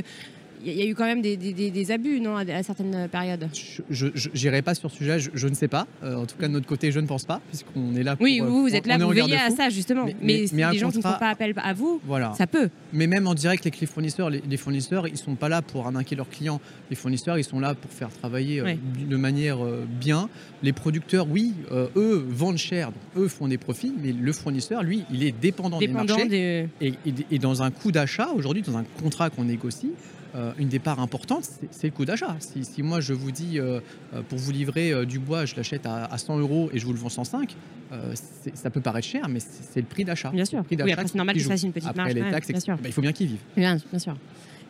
il 0.65 0.73
y 0.73 0.83
a 0.83 0.87
eu 0.87 0.95
quand 0.95 1.05
même 1.05 1.23
des, 1.23 1.37
des- 1.37 1.53
des- 1.53 1.71
des 1.71 1.91
abus, 1.91 2.21
non, 2.21 2.37
à, 2.37 2.62
certaines 2.62 3.09
périodes. 3.09 3.49
Je 3.91 4.07
n'irai 4.35 4.62
pas 4.62 4.75
sur 4.75 4.91
ce 4.91 4.97
sujet, 4.97 5.19
je, 5.19 5.31
je 5.35 5.49
ne 5.49 5.55
sais 5.55 5.69
pas. 5.69 5.87
Euh, 6.03 6.17
en 6.17 6.27
tout 6.27 6.37
cas, 6.37 6.49
de 6.49 6.53
notre 6.53 6.67
côté, 6.67 6.93
je 6.93 7.00
ne 7.00 7.07
pense 7.07 7.25
pas, 7.25 7.41
puisqu'on 7.49 7.95
est 7.95 8.03
là 8.03 8.17
pour. 8.17 8.25
Oui, 8.25 8.41
euh, 8.41 8.45
vous, 8.47 8.62
vous 8.62 8.69
on- 8.71 8.75
êtes 8.75 8.87
là, 8.87 8.99
vous 8.99 9.09
veillez 9.11 9.37
à 9.37 9.50
ça, 9.50 9.69
justement. 9.71 10.05
Mais- 10.05 10.17
Mais, 10.23 10.45
mais- 10.53 10.65
mais 10.67 10.73
des 10.73 10.79
gens 10.79 10.91
qui 10.91 10.99
ne 10.99 11.03
font 11.03 11.09
contrat- 11.09 11.19
pas 11.19 11.31
appel 11.31 11.55
à 11.57 11.73
vous, 11.73 12.00
Voilà. 12.07 12.33
ça 12.37 12.47
peut. 12.47 12.69
Mais 12.93 13.07
même 13.07 13.27
en 13.27 13.35
direct 13.35 13.65
avec 13.67 13.81
les 13.81 13.87
fournisseurs, 13.87 14.31
les, 14.31 14.43
les 14.49 14.57
fournisseurs, 14.57 15.07
ils 15.09 15.17
sont 15.17 15.35
pas 15.35 15.49
là 15.49 15.62
pour 15.62 15.87
arnaquer 15.87 16.17
leurs 16.17 16.29
clients. 16.31 16.61
Les 16.91 16.97
fournisseurs, 16.97 17.38
ils 17.38 17.45
sont 17.45 17.61
là 17.61 17.75
pour 17.75 17.91
faire 17.91 18.11
travailler 18.11 18.61
euh, 18.61 18.65
Ouais. 18.65 18.79
de 19.09 19.17
manière 19.17 19.65
euh, 19.65 19.85
bien. 20.00 20.29
Les 20.62 20.73
producteurs, 20.73 21.27
oui, 21.31 21.55
euh, 21.73 21.87
eux 21.97 22.25
vendent 22.29 22.57
cher, 22.59 22.88
donc 22.88 23.25
eux 23.25 23.29
font 23.29 23.49
des 23.49 23.59
profits, 23.59 23.93
mais 24.03 24.12
le 24.12 24.33
fournisseur, 24.33 24.83
lui, 24.83 25.05
il 25.12 25.23
est 25.25 25.33
dépendant, 25.33 25.79
des 25.79 25.87
Dépendant 25.87 26.15
marchés. 26.17 26.29
des. 26.29 26.69
Et, 26.81 26.88
et- 27.07 27.15
et 27.33 27.38
dans 27.38 27.62
un 27.62 27.71
coût 27.71 27.93
d'achat, 27.93 28.29
aujourd'hui, 28.35 28.62
dans 28.62 28.77
un 28.77 28.85
contrat 29.03 29.31
qu'on 29.31 29.45
négocie, 29.45 29.93
euh, 30.35 30.52
une 30.58 30.68
des 30.68 30.78
parts 30.78 31.00
importantes, 31.00 31.49
c'est- 31.70 31.87
le 31.88 31.92
coût 31.92 32.04
d'achat. 32.04 32.37
Si, 32.40 32.64
si 32.64 32.82
moi 32.82 33.00
je 33.00 33.12
vous 33.14 33.30
dis, 33.30 33.58
euh, 33.58 33.80
euh, 34.14 34.23
pour 34.28 34.38
vous 34.38 34.52
livrer 34.52 34.92
euh, 34.92 35.04
du 35.06 35.18
bois, 35.18 35.44
je 35.47 35.54
l'achète 35.56 35.87
à, 35.87 36.04
à 36.04 36.18
100 36.18 36.38
euros 36.38 36.68
et 36.73 36.78
je 36.78 36.85
vous 36.87 36.92
le 36.92 36.99
vends 36.99 37.08
105, 37.08 37.54
euh, 37.92 38.12
c'est- 38.14 38.54
ça 38.56 38.68
peut 38.70 38.80
paraître 38.82 39.06
cher, 39.08 39.28
mais 39.28 39.40
c'est 39.40 39.80
le 39.80 39.87
prix 39.87 40.04
d'achat. 40.04 40.30
Bien 40.30 40.44
sûr. 40.44 40.62
Oui, 40.70 40.92
après, 40.92 41.06
c'est 41.08 41.14
normal 41.14 41.35
qui 41.35 41.40
qu'ils 41.42 41.50
fassent 41.50 41.62
une 41.62 41.73
petite 41.73 41.88
Après 41.88 42.02
marge. 42.02 42.14
les 42.14 42.30
taxes, 42.30 42.49
bien 42.49 42.61
sûr. 42.61 42.75
bah, 42.76 42.82
il 42.87 42.92
faut 42.92 43.00
bien 43.00 43.12
qu'ils 43.12 43.28
vivent. 43.28 43.38
Bien, 43.56 43.76
bien 43.90 43.99
sûr. 43.99 44.16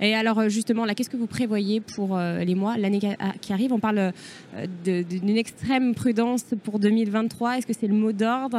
Et 0.01 0.15
alors 0.15 0.49
justement, 0.49 0.85
là, 0.85 0.95
qu'est-ce 0.95 1.11
que 1.11 1.17
vous 1.17 1.27
prévoyez 1.27 1.81
pour 1.81 2.17
les 2.17 2.55
mois, 2.55 2.77
l'année 2.79 3.01
qui 3.41 3.53
arrive? 3.53 3.73
On 3.73 3.81
parle 3.81 4.13
d'une 4.85 5.37
extrême 5.37 5.93
prudence 5.93 6.45
pour 6.63 6.79
2023. 6.79 7.59
Est-ce 7.59 7.67
que 7.67 7.73
c'est 7.73 7.89
le 7.89 7.95
mot 7.95 8.13
d'ordre? 8.13 8.57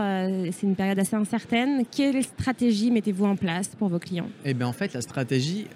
C'est 0.51 0.63
une 0.67 0.75
période 0.75 0.99
assez 0.99 1.15
incertaine. 1.15 1.83
Quelle 1.89 2.21
stratégie 2.25 2.91
mettez-vous 2.91 3.23
en 3.23 3.37
place 3.37 3.69
pour 3.69 3.87
vos 3.87 3.99
clients? 3.99 4.27
Eh 4.43 4.53
bien, 4.53 4.67
en 4.67 4.73
fait, 4.73 4.91
la 4.93 4.99
stratégie, 5.01 5.67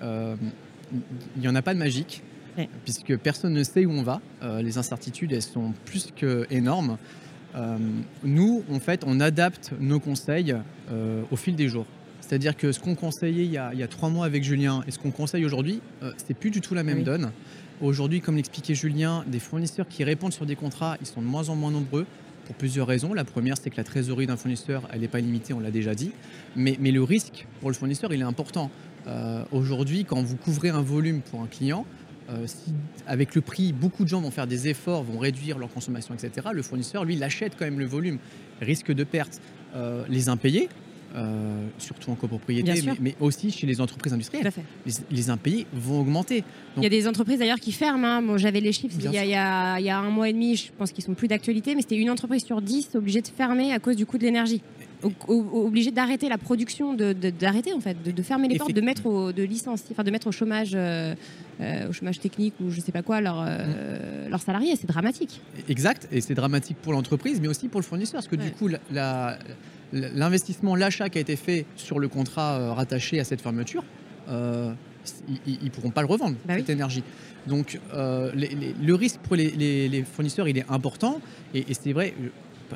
il 1.35 1.41
n'y 1.41 1.47
en 1.47 1.55
a 1.55 1.61
pas 1.61 1.73
de 1.73 1.79
magique, 1.79 2.21
Ouais. 2.57 2.69
puisque 2.83 3.17
personne 3.17 3.53
ne 3.53 3.63
sait 3.63 3.85
où 3.85 3.91
on 3.91 4.03
va. 4.03 4.21
Euh, 4.43 4.61
les 4.61 4.77
incertitudes, 4.77 5.31
elles 5.33 5.41
sont 5.41 5.73
plus 5.85 6.09
que 6.15 6.45
énormes. 6.51 6.97
Euh, 7.55 7.77
nous, 8.23 8.63
en 8.71 8.79
fait, 8.79 9.03
on 9.07 9.19
adapte 9.19 9.71
nos 9.79 9.99
conseils 9.99 10.55
euh, 10.91 11.21
au 11.31 11.35
fil 11.35 11.55
des 11.55 11.67
jours. 11.67 11.85
C'est-à-dire 12.21 12.55
que 12.55 12.71
ce 12.71 12.79
qu'on 12.79 12.95
conseillait 12.95 13.45
il 13.45 13.51
y, 13.51 13.57
a, 13.57 13.71
il 13.73 13.79
y 13.79 13.83
a 13.83 13.87
trois 13.87 14.09
mois 14.09 14.25
avec 14.25 14.43
Julien 14.43 14.83
et 14.87 14.91
ce 14.91 14.99
qu'on 14.99 15.11
conseille 15.11 15.45
aujourd'hui, 15.45 15.81
c'est 16.17 16.33
plus 16.33 16.51
du 16.51 16.61
tout 16.61 16.73
la 16.73 16.83
même 16.83 16.99
Oui. 16.99 17.03
donne. 17.03 17.31
Aujourd'hui, 17.81 18.21
comme 18.21 18.37
l'expliquait 18.37 18.75
Julien, 18.75 19.23
des 19.27 19.39
fournisseurs 19.39 19.87
qui 19.87 20.03
répondent 20.03 20.31
sur 20.31 20.45
des 20.45 20.55
contrats, 20.55 20.95
ils 21.01 21.07
sont 21.07 21.21
de 21.21 21.27
moins 21.27 21.49
en 21.49 21.55
moins 21.55 21.69
nombreux 21.71 22.05
pour 22.45 22.55
plusieurs 22.55 22.87
raisons. 22.87 23.13
La 23.13 23.23
première, 23.25 23.55
c'est 23.61 23.69
que 23.69 23.77
la 23.77 23.83
trésorerie 23.83 24.25
d'un 24.27 24.37
fournisseur, 24.37 24.87
elle 24.93 25.01
n'est 25.01 25.07
pas 25.07 25.19
limitée, 25.19 25.53
on 25.53 25.59
l'a 25.59 25.71
déjà 25.71 25.95
dit. 25.95 26.11
Mais, 26.55 26.77
mais 26.79 26.91
le 26.91 27.03
risque 27.03 27.45
pour 27.59 27.69
le 27.69 27.75
fournisseur, 27.75 28.13
il 28.13 28.21
est 28.21 28.25
important. 28.25 28.69
Euh, 29.07 29.43
Aujourd'hui, 29.51 30.05
quand 30.05 30.21
vous 30.21 30.35
couvrez 30.37 30.69
un 30.69 30.81
volume 30.81 31.21
pour 31.21 31.41
un 31.41 31.47
client, 31.47 31.85
euh, 32.29 32.47
si, 32.47 32.71
avec 33.05 33.35
le 33.35 33.41
prix, 33.41 33.73
beaucoup 33.73 34.03
de 34.03 34.09
gens 34.09 34.21
vont 34.21 34.31
faire 34.31 34.47
des 34.47 34.67
efforts, 34.69 35.03
vont 35.03 35.19
réduire 35.19 35.57
leur 35.59 35.69
consommation, 35.73 36.13
etc. 36.13 36.47
Le 36.53 36.61
fournisseur, 36.61 37.03
lui, 37.03 37.15
il 37.15 37.23
achète 37.23 37.53
quand 37.57 37.65
même 37.65 37.79
le 37.79 37.85
volume. 37.85 38.17
Risque 38.61 38.91
de 38.93 39.03
perte. 39.03 39.41
Euh, 39.75 40.03
les 40.07 40.29
impayés, 40.29 40.69
euh, 41.15 41.67
surtout 41.79 42.11
en 42.11 42.15
copropriété, 42.15 42.71
mais, 42.85 42.93
mais 43.01 43.15
aussi 43.19 43.51
chez 43.51 43.65
les 43.67 43.81
entreprises 43.81 44.13
industrielles, 44.13 44.51
les, 44.85 44.93
les 45.11 45.29
impayés 45.31 45.65
vont 45.73 45.99
augmenter. 46.01 46.43
Il 46.77 46.83
y 46.83 46.85
a 46.85 46.89
des 46.89 47.07
entreprises 47.07 47.39
d'ailleurs 47.39 47.59
qui 47.59 47.71
ferment. 47.71 48.05
hein. 48.05 48.21
Bon, 48.21 48.37
J'avais 48.37 48.61
les 48.61 48.71
chiffres 48.71 48.95
Bien 48.97 49.09
il 49.11 49.15
y, 49.15 49.17
a, 49.17 49.25
il 49.25 49.29
y 49.31 49.35
a- 49.35 49.79
il 49.79 49.85
y 49.85 49.89
a 49.89 49.97
un 49.99 50.09
mois 50.11 50.29
et 50.29 50.33
demi, 50.33 50.55
je 50.55 50.71
pense 50.77 50.91
qu'ils 50.91 51.03
sont 51.03 51.13
plus 51.15 51.27
d'actualité, 51.27 51.73
mais 51.75 51.81
c'était 51.81 51.97
une 51.97 52.09
entreprise 52.11 52.43
sur 52.45 52.61
dix 52.61 52.87
obligée 52.95 53.21
de 53.21 53.27
fermer 53.27 53.73
à 53.73 53.79
cause 53.79 53.95
du 53.95 54.05
coût 54.05 54.17
de 54.19 54.23
l'énergie. 54.23 54.61
O- 55.03 55.11
o- 55.27 55.65
Obligée 55.67 55.91
d'arrêter 55.91 56.29
la 56.29 56.37
production, 56.37 56.93
de- 56.93 57.13
de- 57.13 57.29
d'arrêter 57.29 57.73
en 57.73 57.79
fait, 57.79 58.01
de, 58.03 58.11
de 58.11 58.21
fermer 58.23 58.47
les 58.47 58.57
portes, 58.57 58.71
de 58.73 58.81
mettre 58.81 59.05
au, 59.05 59.31
de 59.31 59.43
licencier, 59.43 59.87
enfin 59.91 60.03
de 60.03 60.11
mettre 60.11 60.27
au 60.27 60.31
chômage, 60.31 60.71
euh, 60.75 61.13
euh, 61.61 61.89
au 61.89 61.93
chômage 61.93 62.19
technique 62.19 62.53
ou 62.61 62.69
je 62.69 62.79
sais 62.81 62.91
pas 62.91 63.01
quoi 63.01 63.19
leurs 63.21 63.43
euh, 63.45 64.29
leurs 64.29 64.41
salariés. 64.41 64.75
C'est 64.75 64.87
dramatique. 64.87 65.41
Exact, 65.69 66.07
et 66.11 66.21
c'est 66.21 66.33
dramatique 66.35 66.77
pour 66.81 66.93
l'entreprise, 66.93 67.39
mais 67.41 67.47
aussi 67.47 67.67
pour 67.67 67.79
le 67.81 67.85
fournisseur, 67.85 68.15
parce 68.15 68.27
que 68.27 68.35
Ouais. 68.35 68.43
du 68.45 68.51
coup, 68.51 68.67
la- 68.67 68.79
la- 68.91 69.37
l'investissement, 69.91 70.75
l'achat 70.75 71.09
qui 71.09 71.17
a 71.17 71.21
été 71.21 71.35
fait 71.35 71.65
sur 71.75 71.99
le 71.99 72.07
contrat 72.07 72.73
rattaché 72.73 73.19
à 73.19 73.23
cette 73.23 73.41
fermeture, 73.41 73.83
ils 75.37 75.63
ne 75.63 75.69
pourront 75.69 75.91
pas 75.91 76.01
le 76.01 76.07
revendre, 76.07 76.35
Bah 76.45 76.53
oui. 76.55 76.61
cette 76.61 76.69
énergie. 76.69 77.03
Donc, 77.47 77.79
les- 78.35 78.47
les- 78.55 78.73
le 78.81 78.95
risque 78.95 79.19
pour 79.21 79.35
les, 79.35 79.51
les- 79.51 79.89
les 79.89 80.03
fournisseurs, 80.03 80.47
il 80.47 80.57
est 80.57 80.65
important, 80.69 81.19
et, 81.53 81.65
et 81.69 81.73
c'est 81.73 81.91
vrai, 81.93 82.13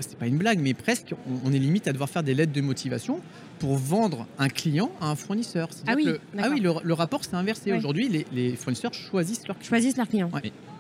c'est 0.02 0.18
pas 0.18 0.28
une 0.28 0.38
blague, 0.38 0.60
mais 0.60 0.74
presque, 0.74 1.14
on, 1.30 1.50
on 1.50 1.54
est 1.54 1.60
limite 1.60 1.88
à 1.88 1.94
devoir 1.94 2.10
faire 2.10 2.24
des 2.24 2.34
lettres 2.34 2.54
de 2.54 2.62
motivation 2.62 3.22
pour 3.60 3.76
vendre 3.78 4.28
un 4.38 4.50
client 4.50 4.92
à 5.02 5.10
un 5.10 5.16
fournisseur. 5.16 5.70
Ah 5.88 5.94
oui, 5.96 6.04
que 6.06 6.10
le- 6.10 6.20
d'accord. 6.36 6.52
oui, 6.54 6.60
le, 6.60 6.72
le 6.84 6.94
rapport 6.94 7.24
s'est 7.26 7.36
inversé. 7.36 7.72
Ouais. 7.72 7.78
Aujourd'hui, 7.78 8.08
les, 8.10 8.26
les 8.32 8.56
fournisseurs 8.56 8.94
choisissent 8.94 9.48
leur 9.48 9.58
client. 9.58 9.70
Choisissent 9.70 9.98
leurs 9.98 10.08
clients. 10.10 10.32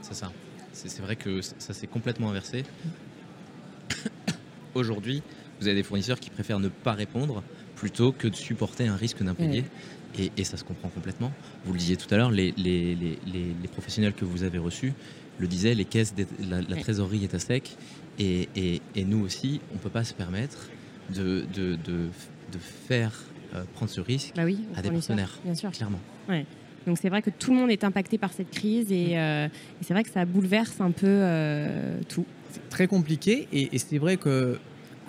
C'est 0.01 0.13
ça. 0.15 0.31
C'est 0.73 0.89
c'est 0.89 1.01
vrai 1.01 1.15
que 1.15 1.41
ça 1.41 1.73
s'est 1.73 1.87
complètement 1.87 2.29
inversé. 2.29 2.63
Aujourd'hui, 4.75 5.23
vous 5.59 5.67
avez 5.67 5.75
des 5.75 5.83
fournisseurs 5.83 6.19
qui 6.19 6.29
préfèrent 6.29 6.59
ne 6.59 6.69
pas 6.69 6.93
répondre 6.93 7.43
plutôt 7.75 8.11
que 8.11 8.27
de 8.27 8.35
supporter 8.35 8.87
un 8.87 8.95
risque 8.95 9.23
d'impayé. 9.23 9.65
Et, 10.19 10.31
et 10.37 10.43
ça 10.43 10.57
se 10.57 10.63
comprend 10.63 10.89
complètement. 10.89 11.31
Vous 11.65 11.73
le 11.73 11.79
disiez 11.79 11.95
tout 11.97 12.11
à 12.13 12.17
l'heure, 12.17 12.31
les, 12.31 12.53
les- 12.57 12.95
les- 12.95 13.19
les- 13.31 13.55
les 13.61 13.67
professionnels 13.67 14.13
que 14.13 14.25
vous 14.25 14.43
avez 14.43 14.57
reçus 14.57 14.93
le 15.39 15.47
disaient, 15.47 15.75
les 15.75 15.85
caisses, 15.85 16.13
la, 16.49 16.61
la 16.61 16.75
Ouais. 16.75 16.81
trésorerie 16.81 17.23
est 17.23 17.33
à 17.33 17.39
sec. 17.39 17.75
Et, 18.19 18.49
et- 18.55 18.81
et 18.95 19.03
nous 19.05 19.19
aussi, 19.23 19.61
on 19.71 19.75
ne 19.75 19.79
peut 19.79 19.89
pas 19.89 20.03
se 20.03 20.13
permettre 20.13 20.69
de, 21.15 21.45
de, 21.53 21.75
de- 21.85 22.07
de 22.51 22.57
faire 22.87 23.13
euh, 23.55 23.63
prendre 23.75 23.91
ce 23.91 24.01
risque, 24.01 24.33
Bah 24.35 24.43
oui, 24.45 24.59
À 24.75 24.81
des 24.81 24.89
partenaires. 24.91 25.37
Bien 25.45 25.55
sûr. 25.55 25.71
clairement. 25.71 25.99
Donc 26.85 26.97
c'est 27.01 27.09
vrai 27.09 27.21
que 27.21 27.29
tout 27.29 27.51
le 27.51 27.57
monde 27.57 27.69
est 27.69 27.83
impacté 27.83 28.17
par 28.17 28.31
cette 28.33 28.49
crise 28.49 28.91
et, 28.91 29.17
euh, 29.19 29.45
et 29.47 29.83
c'est 29.83 29.93
vrai 29.93 30.03
que 30.03 30.09
ça 30.09 30.23
bouleverse 30.25 30.79
un 30.79 30.91
peu 30.91 31.05
euh, 31.07 31.99
tout. 32.07 32.25
c'est 32.51 32.67
très 32.69 32.87
compliqué 32.87 33.47
et, 33.51 33.69
et 33.73 33.77
c'est 33.77 33.97
vrai 33.97 34.15
que 34.17 34.57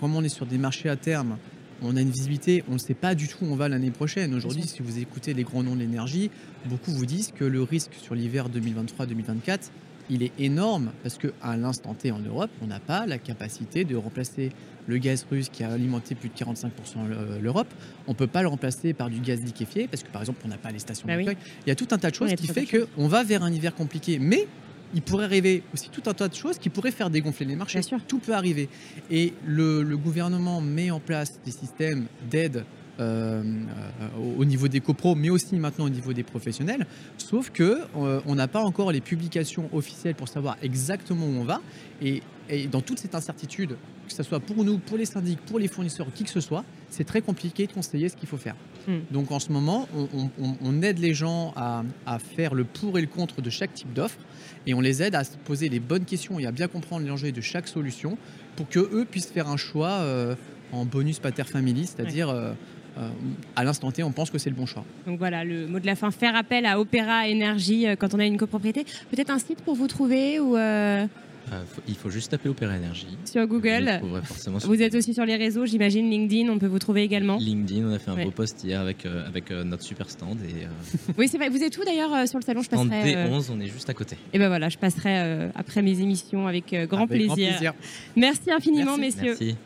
comme 0.00 0.14
on 0.16 0.22
est 0.24 0.28
sur 0.28 0.44
des 0.46 0.58
marchés 0.58 0.88
à 0.88 0.96
terme, 0.96 1.36
on 1.82 1.96
a 1.96 2.00
une 2.00 2.10
visibilité, 2.10 2.64
on 2.68 2.74
ne 2.74 2.78
sait 2.78 2.94
pas 2.94 3.14
du 3.14 3.28
tout 3.28 3.38
où 3.44 3.46
on 3.46 3.54
va 3.56 3.68
l'année 3.68 3.92
prochaine. 3.92 4.34
Aujourd'hui, 4.34 4.64
si 4.64 4.82
vous 4.82 4.98
écoutez 4.98 5.34
les 5.34 5.44
grands 5.44 5.62
noms 5.62 5.74
de 5.76 5.80
l'énergie, 5.80 6.30
beaucoup 6.66 6.90
vous 6.90 7.06
disent 7.06 7.32
que 7.32 7.44
le 7.44 7.62
risque 7.62 7.92
sur 7.94 8.16
l'hiver 8.16 8.48
2023-2024, 8.50 9.70
il 10.10 10.22
est 10.22 10.32
énorme 10.38 10.90
parce 11.02 11.18
qu'à 11.18 11.56
l'instant 11.56 11.94
T 11.94 12.10
en 12.10 12.18
Europe, 12.18 12.50
on 12.62 12.66
n'a 12.66 12.80
pas 12.80 13.06
la 13.06 13.18
capacité 13.18 13.84
de 13.84 13.94
remplacer 13.96 14.50
le 14.86 14.96
gaz 14.98 15.26
russe 15.30 15.48
qui 15.50 15.64
a 15.64 15.70
alimenté 15.72 16.14
plus 16.14 16.30
de 16.30 16.34
45% 16.34 16.68
le- 17.08 17.38
l'Europe. 17.40 17.68
On 18.06 18.12
ne 18.12 18.16
peut 18.16 18.26
pas 18.26 18.40
le 18.42 18.48
remplacer 18.48 18.94
par 18.94 19.10
du 19.10 19.20
gaz 19.20 19.40
liquéfié 19.42 19.86
parce 19.86 20.02
que 20.02 20.08
par 20.10 20.22
exemple, 20.22 20.40
on 20.44 20.48
n'a 20.48 20.56
pas 20.56 20.70
les 20.70 20.78
stations 20.78 21.06
Bah 21.06 21.14
oui. 21.16 21.26
Il 21.66 21.68
y 21.68 21.72
a 21.72 21.74
tout 21.74 21.88
un 21.90 21.98
tas 21.98 22.10
de 22.10 22.14
choses 22.14 22.30
Oui, 22.30 22.36
qui 22.36 22.46
fait 22.46 22.66
qu'on 22.66 23.08
va 23.08 23.22
vers 23.22 23.42
un 23.42 23.52
hiver 23.52 23.74
compliqué. 23.74 24.18
Mais 24.18 24.46
il 24.94 25.02
pourrait 25.02 25.26
arriver 25.26 25.62
aussi 25.74 25.90
tout 25.90 26.02
un 26.06 26.14
tas 26.14 26.28
de 26.28 26.34
choses 26.34 26.56
qui 26.58 26.70
pourraient 26.70 26.90
faire 26.90 27.10
dégonfler 27.10 27.44
les 27.44 27.56
marchés. 27.56 27.78
Bien 27.80 27.86
sûr. 27.88 27.98
Tout 28.08 28.18
peut 28.18 28.32
arriver. 28.34 28.70
Et 29.10 29.34
le, 29.44 29.82
le 29.82 29.96
gouvernement 29.98 30.62
met 30.62 30.90
en 30.90 31.00
place 31.00 31.38
des 31.44 31.50
systèmes 31.50 32.06
d'aide 32.30 32.64
euh, 33.00 33.42
euh, 33.42 34.08
au- 34.18 34.40
au 34.40 34.44
niveau 34.44 34.68
des 34.68 34.80
copros, 34.80 35.14
mais 35.14 35.30
aussi 35.30 35.56
maintenant 35.56 35.84
au 35.86 35.90
niveau 35.90 36.12
des 36.12 36.22
professionnels. 36.24 36.86
Sauf 37.16 37.50
que 37.50 37.80
euh, 37.96 38.20
on 38.26 38.34
n'a 38.34 38.48
pas 38.48 38.62
encore 38.62 38.92
les 38.92 39.00
publications 39.00 39.68
officielles 39.72 40.14
pour 40.14 40.28
savoir 40.28 40.56
exactement 40.62 41.26
où 41.26 41.40
on 41.40 41.44
va. 41.44 41.60
Et, 42.02 42.22
et 42.48 42.66
dans 42.66 42.80
toute 42.80 42.98
cette 42.98 43.14
incertitude, 43.14 43.76
que 44.06 44.14
ce 44.14 44.22
soit 44.22 44.40
pour 44.40 44.64
nous, 44.64 44.78
pour 44.78 44.96
les 44.96 45.04
syndics, 45.04 45.38
pour 45.42 45.58
les 45.58 45.68
fournisseurs, 45.68 46.06
qui 46.14 46.24
que 46.24 46.30
ce 46.30 46.40
soit, 46.40 46.64
c'est 46.88 47.04
très 47.04 47.20
compliqué 47.20 47.66
de 47.66 47.72
conseiller 47.72 48.08
ce 48.08 48.16
qu'il 48.16 48.28
faut 48.28 48.38
faire. 48.38 48.56
Hmm. 48.86 49.00
Donc 49.10 49.30
en 49.32 49.38
ce 49.38 49.52
moment, 49.52 49.86
on, 49.94 50.08
on- 50.18 50.30
on- 50.42 50.56
on 50.62 50.82
aide 50.82 50.98
les 50.98 51.12
gens 51.12 51.52
à, 51.56 51.84
à 52.06 52.18
faire 52.18 52.54
le 52.54 52.64
pour 52.64 52.96
et 52.98 53.02
le 53.02 53.06
contre 53.06 53.42
de 53.42 53.50
chaque 53.50 53.74
type 53.74 53.92
d'offre 53.92 54.18
et 54.66 54.72
on 54.72 54.80
les 54.80 55.02
aide 55.02 55.14
à 55.14 55.24
se 55.24 55.36
poser 55.36 55.68
les 55.68 55.78
bonnes 55.80 56.06
questions 56.06 56.38
et 56.38 56.46
à 56.46 56.52
bien 56.52 56.68
comprendre 56.68 57.06
l'enjeu 57.06 57.32
de 57.32 57.40
chaque 57.42 57.68
solution 57.68 58.16
pour 58.56 58.66
que 58.68 58.78
eux 58.80 59.04
puissent 59.08 59.26
faire 59.30 59.48
un 59.48 59.58
choix 59.58 59.90
euh, 60.00 60.34
en 60.72 60.84
bonus 60.86 61.18
pater 61.18 61.44
family, 61.44 61.86
c'est-à-dire 61.86 62.30
euh, 62.30 62.52
à 63.56 63.64
l'instant 63.64 63.90
T, 63.92 64.02
on 64.02 64.12
pense 64.12 64.30
que 64.30 64.38
c'est 64.38 64.50
le 64.50 64.56
bon 64.56 64.66
choix. 64.66 64.84
Donc 65.06 65.18
voilà, 65.18 65.44
le 65.44 65.66
mot 65.66 65.78
de 65.80 65.86
la 65.86 65.94
fin, 65.96 66.10
faire 66.10 66.34
appel 66.36 66.66
à 66.66 66.80
Opéra 66.80 67.28
Énergie 67.28 67.86
euh, 67.86 67.96
quand 67.96 68.14
on 68.14 68.18
a 68.18 68.24
une 68.26 68.36
copropriété. 68.38 68.84
Peut-être 69.10 69.30
un 69.30 69.38
site 69.38 69.60
pour 69.62 69.74
vous 69.74 69.86
trouver 69.88 70.40
ou 70.40 70.56
euh, 70.56 71.06
Euh, 71.50 71.62
faut- 71.66 71.80
il 71.88 71.94
faut 71.94 72.10
juste 72.10 72.30
taper 72.30 72.50
Opéra 72.50 72.76
Énergie. 72.76 73.06
sur 73.24 73.46
Google. 73.46 73.98
trouverez 74.00 74.20
forcément 74.22 74.60
sur 74.60 74.68
Vous 74.68 74.82
êtes 74.82 74.94
aussi 74.94 75.14
sur 75.14 75.24
les 75.24 75.36
réseaux, 75.36 75.64
j'imagine, 75.64 76.10
LinkedIn, 76.10 76.50
on 76.50 76.58
peut 76.58 76.66
vous 76.66 76.78
trouver 76.78 77.02
également. 77.04 77.38
LinkedIn, 77.38 77.86
on 77.88 77.92
a 77.94 77.98
fait 77.98 78.10
un 78.10 78.16
Ouais. 78.16 78.24
beau 78.24 78.30
post 78.32 78.62
hier 78.64 78.78
avec, 78.80 79.06
euh, 79.06 79.26
avec 79.26 79.50
euh, 79.50 79.64
notre 79.64 79.82
super 79.82 80.10
stand. 80.10 80.36
Et 80.42 80.64
euh, 80.64 81.12
Oui, 81.16 81.26
c'est 81.28 81.38
vrai. 81.38 81.48
Vous 81.48 81.62
êtes 81.62 81.78
où 81.78 81.84
d'ailleurs 81.84 82.12
euh, 82.14 82.26
sur 82.26 82.38
le 82.38 82.44
salon? 82.44 82.60
Je 82.62 82.68
passerai. 82.68 83.16
euh, 83.16 83.28
D11, 83.28 83.46
on 83.50 83.60
est 83.60 83.66
juste 83.68 83.88
à 83.88 83.94
côté. 83.94 84.16
Et 84.34 84.38
ben 84.38 84.48
voilà, 84.48 84.68
je 84.68 84.76
passerai 84.76 85.20
euh, 85.20 85.48
après 85.54 85.80
mes 85.80 86.00
émissions 86.00 86.46
avec 86.46 86.72
euh, 86.74 86.84
grand, 86.86 87.04
Avec 87.04 87.26
plaisir. 87.34 87.72
Merci 88.14 88.50
infiniment, 88.50 88.98
Merci. 88.98 89.16
messieurs. 89.16 89.36
Merci. 89.40 89.56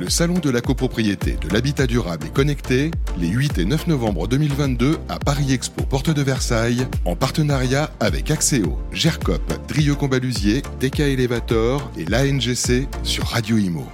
Le 0.00 0.08
Salon 0.08 0.38
de 0.38 0.48
la 0.48 0.62
copropriété, 0.62 1.36
de 1.42 1.52
l'habitat 1.52 1.86
durable 1.86 2.26
et 2.26 2.30
connecté, 2.30 2.90
les 3.18 3.28
8 3.28 3.58
et 3.58 3.64
9 3.66 3.86
novembre 3.86 4.26
2022 4.28 4.96
à 5.10 5.18
Paris 5.18 5.52
Expo, 5.52 5.82
porte 5.82 6.08
de 6.08 6.22
Versailles, 6.22 6.86
en 7.04 7.16
partenariat 7.16 7.90
avec 8.00 8.30
Axéo, 8.30 8.78
GERCOP, 8.92 9.42
Drieux 9.68 9.94
Combalusier, 9.94 10.62
DK 10.80 11.00
Elevator 11.00 11.92
et 11.98 12.06
l'ANGC 12.06 12.88
sur 13.02 13.26
Radio 13.26 13.58
Imo. 13.58 13.84